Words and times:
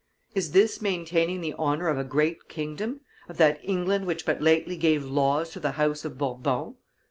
Is 0.33 0.51
this 0.53 0.81
maintaining 0.81 1.41
the 1.41 1.53
honor 1.59 1.87
of 1.87 1.99
a 1.99 2.03
great 2.03 2.49
kingdom, 2.49 3.01
of 3.29 3.37
that 3.37 3.59
England 3.63 4.07
which 4.07 4.25
but 4.25 4.41
lately 4.41 4.75
gave 4.75 5.05
laws 5.05 5.51
to 5.51 5.59
the 5.59 5.73
House 5.73 6.03
of 6.05 6.17
Bourbon?" 6.17 6.77